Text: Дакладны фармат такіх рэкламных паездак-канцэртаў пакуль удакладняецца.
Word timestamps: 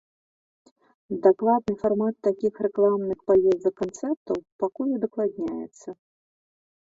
Дакладны 1.25 1.75
фармат 1.83 2.15
такіх 2.27 2.53
рэкламных 2.67 3.19
паездак-канцэртаў 3.29 4.37
пакуль 4.65 4.95
удакладняецца. 4.97 5.89